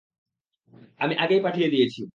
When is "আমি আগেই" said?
0.99-1.41